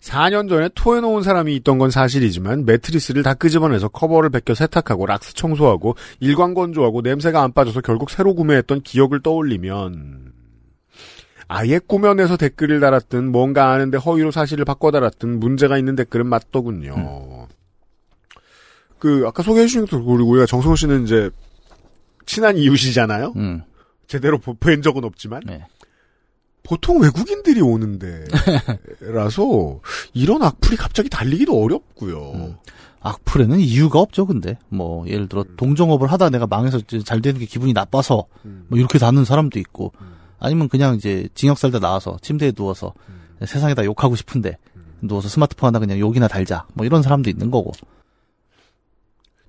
4년 0.00 0.48
전에 0.48 0.68
토해놓은 0.74 1.22
사람이 1.22 1.54
있던 1.56 1.78
건 1.78 1.92
사실이지만 1.92 2.64
매트리스를 2.64 3.22
다 3.22 3.34
끄집어내서 3.34 3.88
커버를 3.90 4.30
벗겨 4.30 4.54
세탁하고 4.54 5.06
락스 5.06 5.34
청소하고 5.34 5.94
일광 6.18 6.54
건조하고 6.54 7.02
냄새가 7.02 7.44
안 7.44 7.52
빠져서 7.52 7.82
결국 7.82 8.10
새로 8.10 8.34
구매했던 8.34 8.82
기억을 8.82 9.22
떠올리면 9.22 10.25
아예 11.48 11.78
꾸며내서 11.78 12.36
댓글을 12.36 12.80
달았든 12.80 13.30
뭔가 13.30 13.70
아는데 13.70 13.98
허위로 13.98 14.30
사실을 14.32 14.64
바꿔 14.64 14.90
달았든 14.90 15.38
문제가 15.40 15.78
있는 15.78 15.94
댓글은 15.96 16.26
맞더군요. 16.26 17.46
그 18.98 19.24
아까 19.26 19.42
소개해 19.42 19.66
주신 19.66 19.86
것도 19.86 20.04
그리고 20.04 20.30
우리가 20.30 20.46
정성호 20.46 20.74
씨는 20.76 21.04
이제 21.04 21.30
친한 22.24 22.56
이웃이잖아요. 22.56 23.34
음. 23.36 23.62
제대로 24.08 24.38
보- 24.38 24.54
뵌 24.54 24.82
적은 24.82 25.04
없지만 25.04 25.42
네. 25.46 25.64
보통 26.62 27.00
외국인들이 27.00 27.60
오는데라서 27.60 28.30
이런 30.14 30.42
악플이 30.42 30.76
갑자기 30.76 31.08
달리기도 31.08 31.62
어렵고요. 31.62 32.32
음. 32.32 32.56
악플에는 33.00 33.60
이유가 33.60 34.00
없죠, 34.00 34.26
근데. 34.26 34.58
뭐, 34.68 35.06
예를 35.06 35.28
들어, 35.28 35.44
동종업을 35.56 36.10
하다 36.10 36.30
내가 36.30 36.48
망해서 36.48 36.80
잘 37.04 37.20
되는 37.22 37.38
게 37.38 37.46
기분이 37.46 37.72
나빠서, 37.72 38.26
음. 38.44 38.64
뭐, 38.68 38.80
이렇게 38.80 38.98
다는 38.98 39.24
사람도 39.24 39.60
있고, 39.60 39.92
아니면 40.38 40.68
그냥 40.68 40.94
이제 40.96 41.28
징역 41.34 41.58
살다 41.58 41.78
나와서 41.78 42.16
침대에 42.22 42.52
누워서 42.52 42.92
세상에다 43.44 43.84
욕하고 43.84 44.16
싶은데, 44.16 44.58
누워서 45.02 45.28
스마트폰 45.28 45.68
하나 45.68 45.78
그냥 45.78 45.98
욕이나 45.98 46.28
달자. 46.28 46.66
뭐, 46.74 46.84
이런 46.86 47.02
사람도 47.02 47.28
있는 47.30 47.50
거고. 47.50 47.72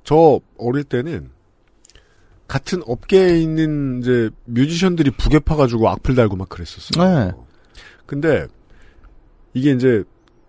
저 0.04 0.40
어릴 0.58 0.84
때는 0.84 1.30
같은 2.48 2.82
업계에 2.86 3.40
있는 3.42 4.00
이제 4.02 4.30
뮤지션들이 4.46 5.12
부계 5.12 5.40
파가지고 5.40 5.90
악플 5.90 6.16
달고 6.16 6.38
막 6.38 6.48
그랬었어요. 6.48 7.26
네. 7.26 7.32
근데 8.06 8.48
이게 9.54 9.72
이제 9.72 10.04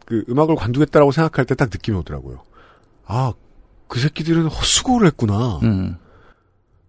그 0.07 0.25
음악을 0.28 0.54
관두겠다라고 0.54 1.11
생각할 1.11 1.45
때 1.45 1.54
딱 1.57 1.71
느낌이 1.73 1.97
오더라고요. 1.99 2.42
아, 3.07 3.33
그 3.88 3.99
새끼들은 3.99 4.47
헛수고를 4.47 5.09
했구나. 5.09 5.59
음. 5.64 5.97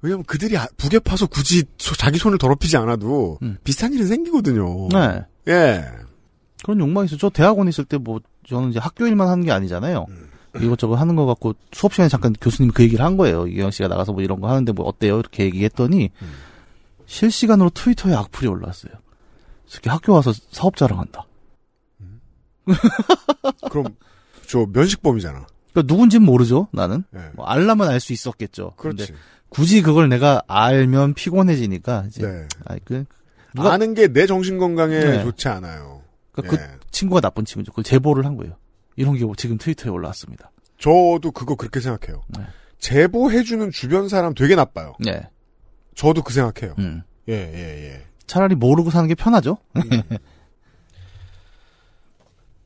왜냐면 0.01 0.23
그들이 0.23 0.57
아- 0.57 0.67
부계 0.77 0.99
파서 0.99 1.25
굳이 1.27 1.63
소- 1.77 1.95
자기 1.95 2.17
손을 2.17 2.37
더럽히지 2.37 2.77
않아도 2.77 3.37
음. 3.41 3.57
비슷한 3.63 3.93
일은 3.93 4.07
생기거든요. 4.07 4.87
네. 4.89 5.21
예. 5.47 5.85
그런 6.63 6.79
욕망이 6.79 7.05
있어. 7.07 7.17
저 7.17 7.29
대학원 7.29 7.67
있을 7.67 7.85
때 7.85 7.97
뭐, 7.97 8.19
저는 8.47 8.69
이제 8.71 8.79
학교 8.79 9.05
일만 9.07 9.27
하는 9.27 9.43
게 9.43 9.51
아니잖아요. 9.51 10.05
이것저것 10.61 10.95
하는 10.95 11.15
거 11.15 11.25
갖고 11.25 11.53
수업 11.73 11.93
시간에 11.93 12.09
잠깐 12.09 12.33
교수님이 12.33 12.73
그 12.73 12.81
얘기를 12.83 13.05
한 13.05 13.17
거예요. 13.17 13.45
이경 13.47 13.69
씨가 13.71 13.87
나가서 13.87 14.13
뭐 14.13 14.21
이런 14.23 14.39
거 14.41 14.49
하는데 14.49 14.71
뭐 14.71 14.85
어때요? 14.87 15.19
이렇게 15.19 15.43
얘기했더니 15.45 16.09
실시간으로 17.05 17.69
트위터에 17.69 18.13
악플이 18.15 18.47
올라왔어요. 18.47 18.91
특히 19.69 19.89
학교 19.89 20.13
와서 20.13 20.33
사업 20.51 20.75
자랑한다. 20.75 21.25
그럼 23.69 23.85
저 24.47 24.65
면식범이잖아. 24.71 25.45
그러니까 25.71 25.93
누군지는 25.93 26.25
모르죠. 26.25 26.67
나는 26.71 27.03
예. 27.15 27.19
뭐 27.35 27.45
알라면 27.45 27.87
알수 27.87 28.13
있었겠죠. 28.13 28.73
그렇지. 28.77 29.13
굳이 29.49 29.81
그걸 29.81 30.09
내가 30.09 30.41
알면 30.47 31.13
피곤해지니까 31.15 32.05
이제 32.07 32.25
네. 32.25 32.47
아이 32.65 32.79
그 32.85 33.05
누가 33.55 33.73
아는 33.73 33.93
게 33.95 34.07
내 34.07 34.25
정신 34.27 34.57
건강에 34.57 34.99
네. 34.99 35.23
좋지 35.23 35.47
않아요. 35.47 36.03
그러니까 36.31 36.63
예. 36.63 36.67
그 36.79 36.91
친구가 36.91 37.21
나쁜 37.21 37.45
친구죠. 37.45 37.71
그걸 37.71 37.83
제보를 37.83 38.25
한 38.25 38.37
거예요. 38.37 38.55
이런 38.95 39.15
게 39.15 39.25
지금 39.37 39.57
트위터에 39.57 39.89
올라왔습니다. 39.91 40.51
저도 40.77 41.31
그거 41.33 41.55
그렇게 41.55 41.79
생각해요. 41.79 42.21
네. 42.37 42.43
제보해주는 42.79 43.71
주변 43.71 44.07
사람 44.07 44.33
되게 44.33 44.55
나빠요. 44.55 44.93
네. 44.99 45.21
저도 45.95 46.21
그 46.21 46.33
생각해요. 46.33 46.75
음. 46.79 47.01
예, 47.27 47.33
예, 47.33 47.91
예. 47.93 48.05
차라리 48.27 48.55
모르고 48.55 48.89
사는 48.89 49.07
게 49.07 49.15
편하죠. 49.15 49.57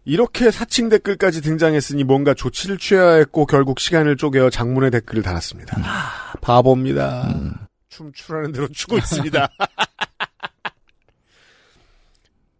이렇게 0.06 0.52
사칭 0.52 0.90
댓글까지 0.90 1.42
등장했으니 1.42 2.04
뭔가 2.04 2.34
조치를 2.34 2.78
취해야 2.78 3.14
했고 3.14 3.46
결국 3.46 3.80
시간을 3.80 4.18
쪼개어 4.18 4.50
장문의 4.50 4.92
댓글을 4.92 5.24
달았습니다. 5.24 5.78
아, 6.34 6.40
바보입니다. 6.42 7.34
춤추라는 7.90 8.52
대로 8.52 8.68
추고 8.70 8.98
있습니다. 8.98 9.48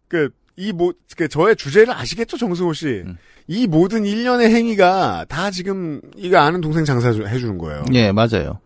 그, 0.08 0.30
이 0.56 0.72
모, 0.72 0.92
그, 1.16 1.28
저의 1.28 1.56
주제를 1.56 1.92
아시겠죠, 1.92 2.36
정승호 2.36 2.72
씨? 2.72 3.02
음. 3.06 3.16
이 3.46 3.66
모든 3.66 4.04
일련의 4.06 4.50
행위가 4.54 5.26
다 5.28 5.50
지금, 5.50 6.00
이거 6.16 6.38
아는 6.38 6.60
동생 6.60 6.84
장사 6.84 7.08
해주는 7.08 7.58
거예요. 7.58 7.84
예, 7.92 8.12
맞아요. 8.12 8.60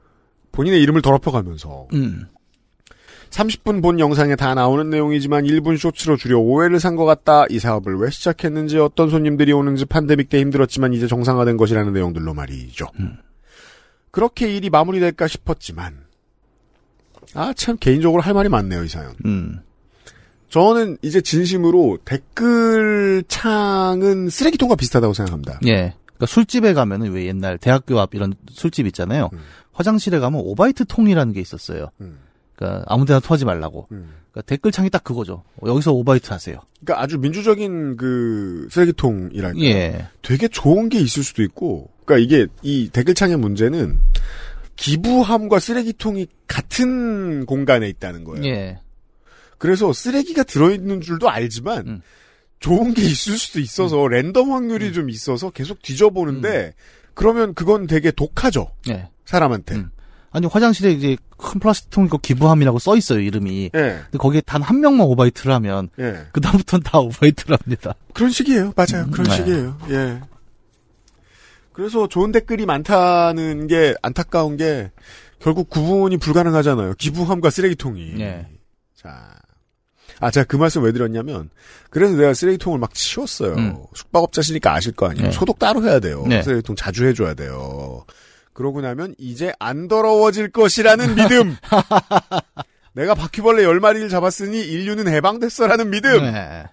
본인의 0.53 0.81
이름을 0.83 1.03
더럽혀가면서. 1.03 1.88
음. 1.95 2.27
30분 3.31 3.83
본 3.83 3.99
영상에 4.00 4.37
다 4.37 4.55
나오는 4.55 4.88
내용이지만 4.88 5.45
1분 5.45 5.77
쇼츠로 5.79 6.17
줄여 6.17 6.38
오해를 6.38 6.81
산 6.81 6.97
것 6.97 7.05
같다. 7.05 7.45
이 7.50 7.59
사업을 7.59 7.97
왜 7.99 8.09
시작했는지 8.11 8.79
어떤 8.79 9.11
손님들이 9.11 9.53
오는지 9.53 9.85
판데믹 9.85 10.31
때 10.31 10.41
힘들었지만 10.41 10.95
이제 10.95 11.07
정상화된 11.07 11.59
것이라는 11.59 11.93
내용들로 11.93 12.33
말이죠. 12.33 12.87
그렇게 14.11 14.55
일이 14.55 14.71
마무리될까 14.71 15.27
싶었지만 15.29 16.07
아 17.35 17.53
참 17.55 17.77
개인적으로 17.79 18.23
할 18.23 18.35
말이 18.35 18.49
많네요 18.49 18.85
이 18.85 18.88
사연. 18.88 19.15
음. 19.27 19.61
저는 20.49 20.97
이제 21.03 21.21
진심으로 21.21 21.99
댓글 22.05 23.23
창은 23.29 24.31
쓰레기통과 24.31 24.77
비슷하다고 24.77 25.12
생각합니다. 25.12 25.61
예. 25.67 25.95
그러니까 26.07 26.27
술집에 26.27 26.73
가면은 26.73 27.12
왜 27.12 27.27
옛날 27.27 27.59
대학교 27.59 28.00
앞 28.00 28.15
이런 28.15 28.35
술집 28.50 28.87
있잖아요. 28.87 29.29
음. 29.35 29.41
화장실에 29.73 30.19
가면 30.19 30.41
오바이트 30.43 30.87
통이라는 30.87 31.33
게 31.35 31.41
있었어요. 31.41 31.88
음. 32.00 32.19
그러니까 32.59 32.85
아무데나 32.88 33.21
토하지 33.21 33.45
말라고. 33.45 33.87
음. 33.93 34.11
그러니까 34.33 34.43
댓글창이 34.49 34.91
딱 34.91 35.05
그거죠. 35.05 35.45
여기서 35.65 35.93
오바이트 35.93 36.33
하세요. 36.33 36.61
그러니까 36.81 37.03
아주 37.05 37.19
민주적인 37.19 37.97
그 37.97 38.67
쓰레기통이랄까. 38.71 39.61
예. 39.61 40.09
되게 40.23 40.49
좋은 40.49 40.88
게 40.88 40.99
있을 40.99 41.23
수도 41.23 41.43
있고, 41.45 41.88
그러니까 42.05 42.25
이게 42.25 42.49
이 42.62 42.91
댓글창의 42.93 43.37
문제는 43.37 44.00
기부함과 44.75 45.61
쓰레기통이 45.61 46.27
같은 46.49 47.47
공간에 47.47 47.88
있다는 47.88 48.25
거예요. 48.25 48.45
예. 48.45 48.81
그래서 49.59 49.93
쓰레기가 49.93 50.43
들어있는 50.43 51.00
줄도 51.00 51.31
알지만 51.31 51.87
음. 51.87 52.03
좋은 52.59 52.93
게 52.93 53.03
있을 53.03 53.38
수도 53.38 53.61
있어서 53.61 54.09
랜덤 54.09 54.50
확률이 54.50 54.93
좀 54.93 55.11
있어서 55.11 55.50
계속 55.50 55.81
뒤져보는데 55.81 56.75
그러면 57.15 57.55
그건 57.55 57.87
되게 57.87 58.11
독하죠 58.11 58.73
예. 58.91 59.11
사람한테. 59.25 59.85
음. 60.31 60.37
아니 60.37 60.47
화장실에 60.47 60.93
이제 60.93 61.17
큰 61.37 61.59
플라스틱 61.61 61.91
통 61.91 62.05
있고 62.05 62.19
기부함이라고 62.19 62.79
써 62.79 62.97
있어요 62.97 63.21
이름이. 63.21 63.71
예, 63.75 63.79
근데 64.05 64.19
거기에 64.19 64.41
단 64.43 64.63
한 64.63 64.81
명만 64.81 65.07
오바이트를 65.07 65.53
하면 65.55 65.89
예. 65.99 66.27
그 66.33 66.41
다음부터는 66.41 66.83
다 66.85 66.99
오바이트를 66.99 67.57
합니다. 67.61 67.95
그런 68.15 68.31
식이에요. 68.31 68.73
맞아요. 68.77 69.07
그런 69.11 69.27
네. 69.29 69.37
식이에요. 69.37 69.79
예. 69.91 70.21
그래서 71.73 72.09
좋은 72.09 72.33
댓글이 72.33 72.67
많다는 72.67 73.67
게 73.69 73.95
안타까운 74.03 74.57
게 74.57 74.91
결국 75.39 75.71
구분이 75.71 76.17
불가능하잖아요. 76.17 76.95
기부함과 76.95 77.51
쓰레기통이. 77.51 78.15
예. 78.21 78.47
자. 78.97 79.35
아, 80.21 80.33
제가 80.33 80.47
그 80.49 80.57
말씀 80.57 80.83
왜 80.83 80.91
드렸냐면, 80.91 81.49
그래서 81.91 82.17
내가 82.17 82.35
쓰레기통을 82.35 82.81
막 82.81 82.93
치웠어요. 82.93 83.55
음. 83.55 83.77
숙박업자시니까 83.95 84.75
아실 84.75 84.91
거 84.93 85.07
아니에요. 85.09 85.27
네. 85.27 85.33
소독 85.33 85.61
따로 85.61 85.85
해야 85.85 86.01
돼요. 86.01 86.25
네. 86.27 86.43
쓰레기통 86.43 86.75
자주 86.75 87.07
해줘야 87.07 87.35
돼요. 87.35 88.05
그러고 88.59 88.81
나면 88.81 89.15
이제 89.19 89.53
안 89.61 89.87
더러워질 89.87 90.50
것이라는 90.50 91.15
믿음. 91.15 91.55
내가 92.93 93.15
바퀴벌레 93.15 93.62
열 93.62 93.79
마리를 93.79 94.09
잡았으니 94.09 94.61
인류는 94.61 95.07
해방됐어라는 95.07 95.91
믿음. 95.91 96.23
네. 96.25 96.65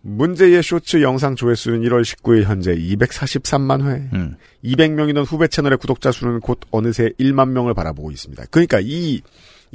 문제의 0.00 0.64
쇼츠 0.64 1.00
영상 1.00 1.36
조회수는 1.36 1.82
1월 1.82 2.02
19일 2.02 2.42
현재 2.42 2.74
243만 2.74 3.86
회. 3.86 4.08
음. 4.14 4.36
200명이던 4.64 5.24
후배 5.24 5.46
채널의 5.46 5.78
구독자 5.78 6.10
수는 6.10 6.40
곧 6.40 6.58
어느새 6.72 7.10
1만 7.20 7.50
명을 7.50 7.72
바라보고 7.74 8.10
있습니다. 8.10 8.46
그러니까 8.50 8.80
이 8.82 9.20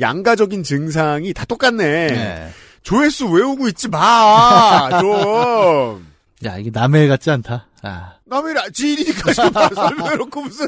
양가적인 0.02 0.64
증상이 0.64 1.34
다 1.34 1.46
똑같네. 1.46 2.08
네. 2.08 2.50
조회수 2.84 3.30
외우고 3.30 3.70
있지 3.70 3.88
마. 3.88 5.00
좀. 5.00 6.06
야, 6.44 6.58
이게 6.58 6.72
남의 6.74 7.04
일 7.04 7.08
같지 7.08 7.32
않다. 7.32 7.69
아. 7.84 8.14
남의 8.26 8.54
일 8.54 8.72
지인이니까 8.74 9.34
설명해놓고 9.74 10.42
무슨. 10.42 10.68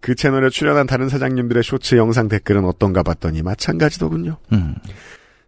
그 0.00 0.14
채널에 0.14 0.48
출연한 0.50 0.86
다른 0.86 1.08
사장님들의 1.08 1.62
쇼츠 1.62 1.96
영상 1.96 2.28
댓글은 2.28 2.64
어떤가 2.64 3.02
봤더니 3.02 3.42
마찬가지더군요. 3.42 4.38
음. 4.52 4.76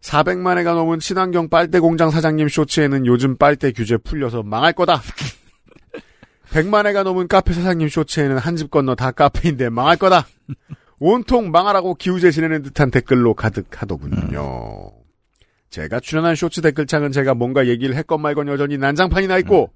400만 0.01 0.57
회가 0.59 0.73
넘은 0.73 0.99
친환경 0.99 1.49
빨대 1.49 1.79
공장 1.79 2.11
사장님 2.11 2.49
쇼츠에는 2.49 3.07
요즘 3.07 3.37
빨대 3.37 3.71
규제 3.73 3.97
풀려서 3.99 4.43
망할 4.43 4.73
거다. 4.73 5.03
100만 6.51 6.87
회가 6.87 7.03
넘은 7.05 7.29
카페 7.29 7.53
사장님 7.53 7.89
쇼츠에는 7.89 8.39
한 8.39 8.57
집 8.57 8.71
건너 8.71 8.95
다 8.97 9.13
카페인데 9.13 9.69
망할 9.69 9.97
거다. 9.97 10.27
온통 10.99 11.51
망하라고 11.51 11.95
기우제 11.95 12.31
지내는 12.31 12.63
듯한 12.63 12.91
댓글로 12.91 13.35
가득하더군요. 13.35 14.93
제가 15.71 16.01
출연한 16.01 16.35
쇼츠 16.35 16.61
댓글창은 16.61 17.13
제가 17.13 17.35
뭔가 17.35 17.67
얘기를 17.67 17.95
했건 17.95 18.21
말건 18.21 18.49
여전히 18.49 18.77
난장판이 18.77 19.29
나 19.29 19.39
있고 19.39 19.71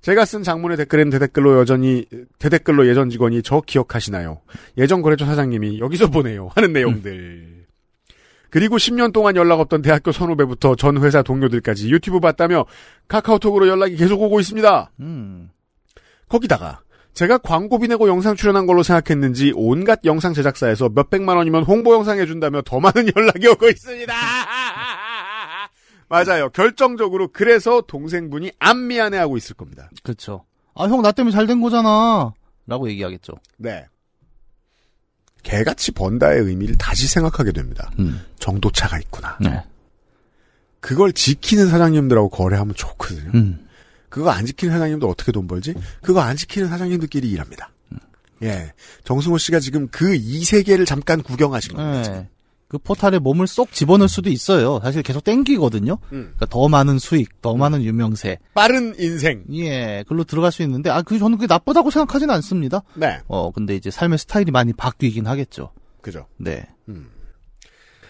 제가 0.00 0.24
쓴 0.24 0.42
장문의 0.42 0.76
댓글엔 0.76 1.10
대댓글로 1.10 1.58
여전히 1.58 2.06
대댓글로 2.38 2.88
예전 2.88 3.08
직원이 3.10 3.42
저 3.42 3.60
기억하시나요? 3.60 4.40
예전 4.78 5.02
거래처 5.02 5.26
사장님이 5.26 5.78
여기서 5.78 6.08
보내요 6.10 6.50
하는 6.54 6.72
내용들. 6.72 7.66
그리고 8.50 8.76
10년 8.76 9.12
동안 9.12 9.36
연락 9.36 9.60
없던 9.60 9.80
대학교 9.80 10.12
선후배부터 10.12 10.74
전 10.76 11.02
회사 11.02 11.22
동료들까지 11.22 11.90
유튜브 11.90 12.20
봤다며 12.20 12.66
카카오톡으로 13.08 13.66
연락이 13.66 13.96
계속 13.96 14.20
오고 14.20 14.40
있습니다. 14.40 14.90
음. 15.00 15.50
거기다가 16.28 16.80
제가 17.14 17.38
광고비 17.38 17.88
내고 17.88 18.08
영상 18.08 18.34
출연한 18.34 18.66
걸로 18.66 18.82
생각했는지 18.82 19.52
온갖 19.54 20.00
영상 20.04 20.34
제작사에서 20.34 20.88
몇백만 20.88 21.36
원이면 21.36 21.62
홍보 21.64 21.94
영상 21.94 22.18
해준다며 22.18 22.62
더 22.62 22.80
많은 22.80 23.06
연락이 23.16 23.46
오고 23.48 23.68
있습니다. 23.68 24.12
맞아요. 26.12 26.50
결정적으로 26.50 27.28
그래서 27.32 27.80
동생분이 27.86 28.52
안 28.58 28.86
미안해하고 28.86 29.36
있을 29.38 29.54
겁니다. 29.56 29.88
그렇죠. 30.02 30.44
아, 30.74 30.84
형, 30.84 31.00
나 31.00 31.10
때문에 31.12 31.32
잘 31.32 31.46
된 31.46 31.60
거잖아. 31.62 32.32
라고 32.66 32.88
얘기하겠죠. 32.90 33.32
네. 33.56 33.86
개같이 35.42 35.90
번다의 35.92 36.42
의미를 36.42 36.76
다시 36.76 37.08
생각하게 37.08 37.52
됩니다. 37.52 37.90
음. 37.98 38.20
정도차가 38.38 38.98
있구나. 39.00 39.38
네. 39.40 39.64
그걸 40.80 41.12
지키는 41.12 41.68
사장님들하고 41.68 42.28
거래하면 42.28 42.74
좋거든요. 42.74 43.30
음. 43.34 43.66
그거 44.08 44.30
안 44.30 44.44
지키는 44.46 44.72
사장님들 44.74 45.08
어떻게 45.08 45.32
돈 45.32 45.46
벌지? 45.48 45.74
그거 46.02 46.20
안 46.20 46.36
지키는 46.36 46.68
사장님들끼리 46.68 47.28
일합니다. 47.30 47.70
예. 48.42 48.72
정승호 49.04 49.38
씨가 49.38 49.60
지금 49.60 49.88
그 49.88 50.14
이 50.14 50.44
세계를 50.44 50.84
잠깐 50.84 51.22
구경하신 51.22 51.74
겁니다. 51.74 52.10
네. 52.12 52.28
그 52.72 52.78
포탈에 52.78 53.18
몸을 53.18 53.46
쏙 53.46 53.70
집어넣을 53.70 54.08
수도 54.08 54.30
있어요. 54.30 54.80
사실 54.82 55.02
계속 55.02 55.22
땡기거든요. 55.24 55.98
음. 56.12 56.32
그러니까 56.34 56.46
더 56.46 56.68
많은 56.68 56.98
수익, 56.98 57.42
더 57.42 57.54
많은 57.54 57.82
유명세. 57.82 58.38
빠른 58.54 58.94
인생. 58.98 59.44
예, 59.52 60.02
그걸로 60.04 60.24
들어갈 60.24 60.50
수 60.50 60.62
있는데, 60.62 60.88
아, 60.88 61.02
그, 61.02 61.18
저는 61.18 61.36
그게 61.36 61.46
나쁘다고 61.46 61.90
생각하지는 61.90 62.34
않습니다. 62.36 62.82
네. 62.94 63.20
어, 63.28 63.50
근데 63.50 63.76
이제 63.76 63.90
삶의 63.90 64.16
스타일이 64.16 64.50
많이 64.50 64.72
바뀌긴 64.72 65.26
하겠죠. 65.26 65.70
그죠. 66.00 66.26
네. 66.38 66.66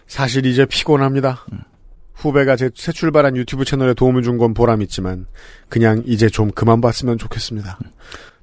사실 0.06 0.46
이제 0.46 0.64
피곤합니다. 0.64 1.44
후배가 2.14 2.54
제 2.54 2.70
새 2.74 2.92
출발한 2.92 3.36
유튜브 3.36 3.64
채널에 3.64 3.94
도움을 3.94 4.22
준 4.22 4.38
건 4.38 4.54
보람있지만 4.54 5.26
그냥 5.68 6.02
이제 6.06 6.28
좀 6.28 6.52
그만 6.52 6.80
봤으면 6.80 7.18
좋겠습니다. 7.18 7.78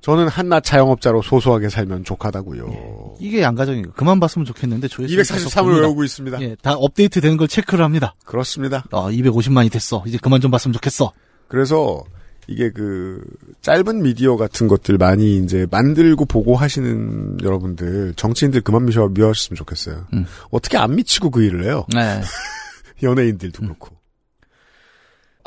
저는 0.09 0.27
한낱 0.27 0.63
자영업자로 0.63 1.21
소소하게 1.21 1.69
살면 1.69 2.03
좋하다고요. 2.03 3.17
이게 3.19 3.43
양가적인 3.43 3.83
거. 3.83 3.91
그만 3.91 4.19
봤으면 4.19 4.43
좋겠는데, 4.43 4.87
조회수 4.87 5.15
243을 5.15 5.81
외우고 5.81 6.03
있습니다. 6.03 6.41
예, 6.41 6.55
다 6.63 6.73
업데이트 6.73 7.21
되는 7.21 7.37
걸 7.37 7.47
체크를 7.47 7.85
합니다. 7.85 8.15
그렇습니다. 8.25 8.83
아, 8.89 9.11
250만이 9.11 9.71
됐어. 9.71 10.03
이제 10.07 10.17
그만 10.19 10.41
좀 10.41 10.49
봤으면 10.49 10.73
좋겠어. 10.73 11.11
그래서 11.47 12.03
이게 12.47 12.71
그 12.71 13.21
짧은 13.61 14.01
미디어 14.01 14.35
같은 14.35 14.67
것들 14.67 14.97
많이 14.97 15.37
이제 15.37 15.67
만들고 15.69 16.25
보고 16.25 16.55
하시는 16.55 17.37
여러분들 17.43 18.15
정치인들 18.15 18.61
그만 18.61 18.85
미셔 18.85 19.07
미워하셨으면 19.09 19.57
좋겠어요. 19.57 20.07
음. 20.13 20.25
어떻게 20.49 20.79
안 20.79 20.95
미치고 20.95 21.29
그 21.29 21.43
일을 21.43 21.65
해요? 21.65 21.85
네. 21.93 22.21
연예인들도 23.03 23.61
그렇고. 23.61 23.98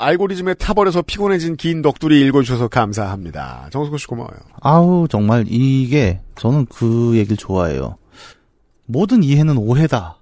알고리즘에 0.02 0.54
타버려서 0.54 1.02
피곤해진 1.02 1.56
긴 1.56 1.82
넋두리 1.82 2.20
읽어주셔서 2.26 2.68
감사합니다. 2.68 3.68
정수고 3.70 3.96
씨 3.98 4.06
고마워요. 4.06 4.38
아우, 4.60 5.06
정말 5.08 5.44
이게, 5.48 6.20
저는 6.36 6.66
그 6.66 7.16
얘기를 7.16 7.36
좋아해요. 7.36 7.96
모든 8.86 9.22
이해는 9.22 9.56
오해다. 9.56 10.18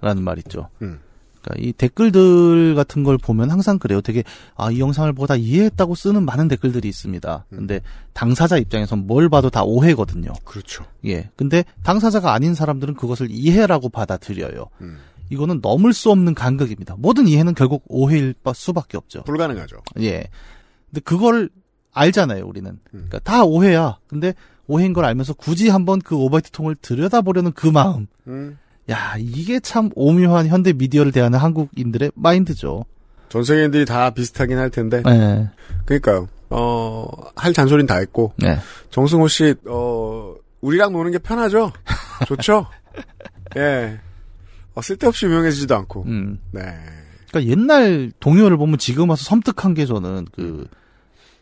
라는 0.00 0.22
말 0.22 0.38
있죠. 0.38 0.68
음. 0.82 0.98
그러니까 1.40 1.66
이 1.66 1.72
댓글들 1.72 2.74
같은 2.74 3.02
걸 3.02 3.18
보면 3.18 3.50
항상 3.50 3.78
그래요. 3.78 4.00
되게, 4.00 4.22
아, 4.56 4.70
이 4.70 4.78
영상을 4.78 5.12
보다 5.12 5.34
이해했다고 5.34 5.94
쓰는 5.94 6.24
많은 6.24 6.48
댓글들이 6.48 6.88
있습니다. 6.88 7.46
근데 7.50 7.80
당사자 8.12 8.58
입장에선 8.58 9.06
뭘 9.06 9.28
봐도 9.28 9.50
다 9.50 9.64
오해거든요. 9.64 10.32
그렇죠. 10.44 10.84
예. 11.06 11.30
근데 11.36 11.64
당사자가 11.82 12.32
아닌 12.32 12.54
사람들은 12.54 12.94
그것을 12.94 13.28
이해라고 13.30 13.88
받아들여요. 13.88 14.66
음. 14.82 14.98
이거는 15.30 15.60
넘을 15.62 15.92
수 15.92 16.10
없는 16.10 16.34
간극입니다. 16.34 16.96
모든 16.98 17.26
이해는 17.26 17.54
결국 17.54 17.82
오해일 17.88 18.34
바- 18.42 18.52
수밖에 18.52 18.96
없죠. 18.96 19.22
불가능하죠. 19.24 19.76
예. 20.00 20.24
근데 20.90 21.00
그걸 21.04 21.48
알잖아요, 21.92 22.46
우리는. 22.46 22.70
음. 22.70 22.78
그러니까 22.90 23.18
다 23.20 23.44
오해야. 23.44 23.98
근데 24.06 24.34
오해인 24.66 24.92
걸 24.92 25.04
알면서 25.04 25.34
굳이 25.34 25.68
한번 25.68 26.00
그 26.00 26.16
오바이트 26.16 26.50
통을 26.50 26.74
들여다보려는 26.76 27.52
그 27.52 27.66
마음. 27.66 28.06
음. 28.26 28.58
야, 28.90 29.14
이게 29.18 29.60
참 29.60 29.90
오묘한 29.94 30.48
현대 30.48 30.72
미디어를 30.72 31.12
대하는 31.12 31.38
한국인들의 31.38 32.12
마인드죠. 32.14 32.84
전 33.28 33.44
세계인들이 33.44 33.84
다 33.86 34.10
비슷하긴 34.10 34.58
할 34.58 34.70
텐데. 34.70 35.02
네. 35.04 35.48
그러니까요. 35.86 36.28
어, 36.50 37.08
할 37.36 37.52
잔소리는 37.54 37.86
다 37.86 37.96
했고. 37.96 38.34
네. 38.36 38.58
정승호 38.90 39.28
씨, 39.28 39.54
어, 39.66 40.34
우리랑 40.60 40.92
노는 40.92 41.12
게 41.12 41.18
편하죠? 41.18 41.72
좋죠? 42.26 42.66
예. 43.56 43.98
어, 44.74 44.82
쓸데없이 44.82 45.26
유명해지지도 45.26 45.74
않고. 45.76 46.04
음. 46.04 46.38
네. 46.50 46.60
그러니까 47.28 47.50
옛날 47.50 48.12
동요를 48.20 48.56
보면 48.56 48.78
지금 48.78 49.10
와서 49.10 49.24
섬뜩한 49.24 49.74
게 49.74 49.86
저는 49.86 50.26
그 50.34 50.66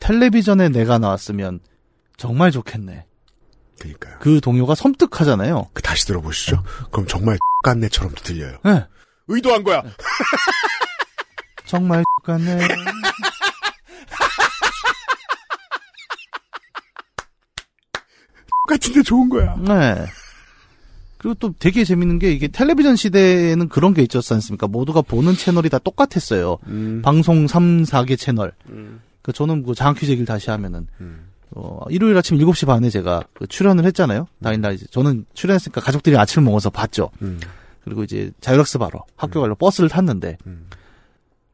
텔레비전에 0.01 0.69
내가 0.69 0.99
나왔으면 0.99 1.61
정말 2.17 2.51
좋겠네. 2.51 3.07
그니까요. 3.81 4.17
그 4.21 4.41
동요가 4.41 4.75
섬뜩하잖아요. 4.75 5.71
그 5.73 5.83
다시 5.83 6.07
들어보시죠. 6.07 6.63
그럼 6.93 7.07
정말 7.07 7.39
깐네처럼도 7.65 8.23
들려요. 8.23 8.59
네. 8.65 8.87
의도한 9.29 9.63
거야. 9.63 9.83
정말 11.67 12.03
같네. 12.25 12.59
똑같은데 18.67 19.03
좋은 19.05 19.29
거야. 19.29 19.57
네. 19.57 20.07
그리고 21.21 21.35
또 21.35 21.53
되게 21.59 21.85
재밌는 21.85 22.19
게 22.19 22.33
이게 22.33 22.49
텔레비전 22.49 22.97
시대에는 22.97 23.69
그런 23.69 23.93
게 23.93 24.01
있었지 24.01 24.33
않습니까? 24.33 24.67
모두가 24.67 25.03
보는 25.03 25.35
채널이 25.35 25.69
다 25.69 25.79
똑같았어요. 25.79 26.57
음. 26.67 27.03
방송 27.05 27.47
3, 27.47 27.83
4개 27.83 28.19
채널. 28.19 28.55
음. 28.71 29.03
그 29.21 29.31
저는 29.31 29.63
뭐 29.63 29.75
장학 29.75 29.99
퀴즈 29.99 30.13
얘기를 30.13 30.25
다시 30.25 30.49
하면은 30.49 30.87
음. 31.03 31.29
어, 31.51 31.83
일요일 31.91 32.17
아침 32.17 32.39
7시 32.39 32.67
반에 32.67 32.89
제가 32.89 33.25
그 33.35 33.47
출연을 33.47 33.85
했잖아요. 33.85 34.29
다인날 34.43 34.73
이제 34.73 34.87
저는 34.91 35.27
출연했으니까 35.35 35.83
가족들이 35.83 36.17
아침을 36.17 36.47
먹어서 36.47 36.71
봤죠. 36.71 37.11
음. 37.21 37.39
그리고 37.85 38.03
이제 38.03 38.31
자율학습 38.41 38.81
하러 38.81 39.05
학교 39.15 39.43
가려 39.43 39.55
버스를 39.55 39.91
탔는데 39.91 40.39
음. 40.47 40.69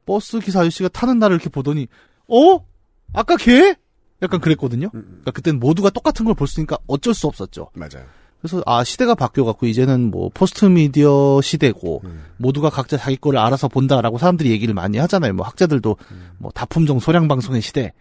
버스 0.04 0.38
기사 0.38 0.60
아저씨가 0.60 0.90
타는 0.90 1.18
날을 1.18 1.34
이렇게 1.34 1.50
보더니 1.50 1.88
어? 2.28 2.64
아까 3.12 3.36
걔? 3.36 3.74
약간 4.22 4.40
그랬거든요. 4.40 4.90
음. 4.94 5.02
그러니까 5.02 5.32
그때는 5.32 5.58
모두가 5.58 5.90
똑같은 5.90 6.24
걸 6.24 6.36
볼수 6.36 6.52
있으니까 6.52 6.78
어쩔 6.86 7.14
수 7.14 7.26
없었죠. 7.26 7.70
맞아요. 7.74 8.06
그래서 8.46 8.62
아 8.66 8.84
시대가 8.84 9.14
바뀌어갖고 9.14 9.66
이제는 9.66 10.10
뭐 10.10 10.30
포스트 10.32 10.64
미디어 10.66 11.40
시대고 11.42 12.02
음. 12.04 12.24
모두가 12.36 12.70
각자 12.70 12.96
자기 12.96 13.16
거를 13.16 13.38
알아서 13.40 13.68
본다라고 13.68 14.18
사람들이 14.18 14.50
얘기를 14.50 14.72
많이 14.72 14.98
하잖아요. 14.98 15.34
뭐 15.34 15.44
학자들도 15.44 15.96
뭐 16.38 16.50
다품종 16.52 17.00
소량 17.00 17.28
방송의 17.28 17.60
시대. 17.60 17.92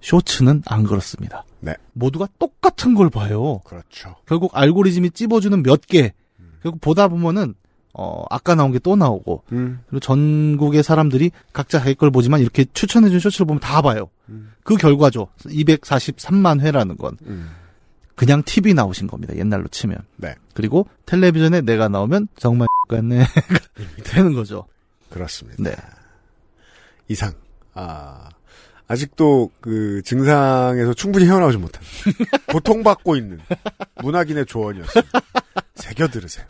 쇼츠는 0.00 0.62
안 0.66 0.82
그렇습니다. 0.82 1.44
네. 1.60 1.74
모두가 1.92 2.26
똑같은 2.38 2.94
걸 2.94 3.08
봐요. 3.08 3.60
그렇죠. 3.64 4.16
결국 4.26 4.56
알고리즘이 4.56 5.10
찝어주는 5.12 5.62
몇 5.62 5.86
개. 5.86 6.12
결국 6.62 6.80
보다 6.80 7.06
보면은 7.06 7.54
어 7.94 8.24
아까 8.30 8.54
나온 8.54 8.72
게 8.72 8.78
또 8.78 8.96
나오고 8.96 9.44
음. 9.52 9.80
그리고 9.86 10.00
전국의 10.00 10.82
사람들이 10.82 11.30
각자 11.52 11.78
자기 11.78 11.94
걸 11.94 12.10
보지만 12.10 12.40
이렇게 12.40 12.64
추천해준 12.72 13.20
쇼츠를 13.20 13.46
보면 13.46 13.60
다 13.60 13.82
봐요. 13.82 14.08
그 14.64 14.76
결과죠. 14.76 15.28
243만 15.44 16.60
회라는 16.60 16.96
건 16.96 17.16
음. 17.26 17.50
그냥 18.14 18.42
TV 18.42 18.74
나오신 18.74 19.06
겁니다. 19.06 19.34
옛날로 19.36 19.68
치면. 19.68 19.98
네. 20.16 20.34
그리고 20.54 20.86
텔레비전에 21.06 21.62
내가 21.62 21.88
나오면 21.88 22.28
정말 22.36 22.68
같네 22.88 23.24
되는 24.04 24.32
거죠. 24.34 24.66
그렇습니다. 25.10 25.62
네. 25.62 25.74
이상 27.08 27.32
아 27.74 28.28
아직도 28.86 29.50
그 29.60 30.02
증상에서 30.04 30.94
충분히 30.94 31.26
헤어나오지 31.26 31.56
못한 31.58 31.82
고통받고 32.52 33.16
있는 33.16 33.40
문학인의 34.02 34.46
조언이었습니다. 34.46 35.20
새겨 35.76 36.08
들으세요. 36.08 36.44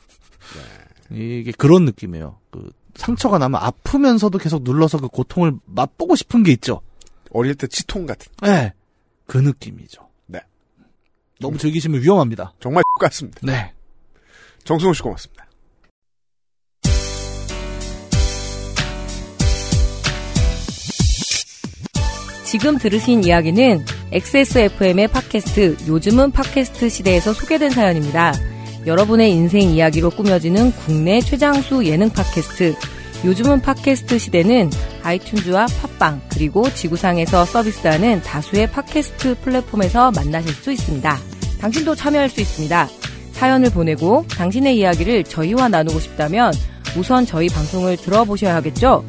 이게 1.11 1.53
그런 1.53 1.85
느낌이에요. 1.85 2.38
그 2.51 2.70
상처가 2.94 3.38
나면 3.38 3.61
아프면서도 3.62 4.38
계속 4.38 4.62
눌러서 4.62 4.98
그 4.98 5.09
고통을 5.09 5.55
맛보고 5.66 6.16
싶은 6.16 6.42
게 6.42 6.53
있죠. 6.53 6.81
어릴 7.31 7.55
때 7.55 7.66
치통 7.66 8.07
같은 8.07 8.31
네. 8.42 8.72
그 9.27 9.38
느낌이죠. 9.38 10.09
네. 11.42 11.48
너무 11.48 11.59
즐기시면 11.59 12.00
위험합니다. 12.00 12.55
정말 12.61 12.85
같습니다. 13.00 13.40
네. 13.42 13.72
정승호 14.64 14.94
씨 14.94 15.02
고맙습니다. 15.02 15.46
지금 22.44 22.76
들으신 22.78 23.24
이야기는 23.24 23.85
XSFM의 24.12 25.09
팟캐스트 25.09 25.88
요즘은 25.88 26.33
팟캐스트 26.33 26.90
시대에서 26.90 27.33
소개된 27.33 27.70
사연입니다. 27.70 28.35
여러분의 28.87 29.31
인생 29.31 29.70
이야기로 29.70 30.11
꾸며지는 30.11 30.72
국내 30.72 31.20
최장수 31.20 31.87
예능 31.87 32.11
팟캐스트 32.11 32.74
요즘은 33.24 33.62
팟캐스트 33.62 34.18
시대는 34.18 34.68
아이튠즈와 35.02 35.66
팟빵 35.81 36.20
그리고 36.28 36.68
지구상에서 36.68 37.46
서비스하는 37.46 38.20
다수의 38.20 38.70
팟캐스트 38.70 39.40
플랫폼에서 39.40 40.11
만나실 40.11 40.52
수 40.52 40.72
있습니다. 40.72 41.31
당신도 41.62 41.94
참여할 41.94 42.29
수 42.29 42.40
있습니다. 42.40 42.88
사연을 43.31 43.70
보내고 43.70 44.27
당신의 44.31 44.77
이야기를 44.79 45.22
저희와 45.22 45.68
나누고 45.68 46.01
싶다면 46.01 46.53
우선 46.98 47.25
저희 47.25 47.48
방송을 47.48 47.96
들어보셔야 47.98 48.57
하겠죠? 48.57 49.05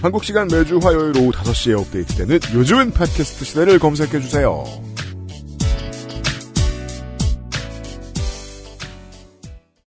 한국 0.00 0.24
시간 0.24 0.48
매주 0.50 0.78
화요일 0.78 1.14
오후 1.18 1.30
5시에 1.32 1.78
업데이트되는 1.78 2.40
요즘은 2.54 2.92
팟캐스트 2.92 3.44
시대를 3.44 3.78
검색해 3.78 4.20
주세요. 4.22 4.64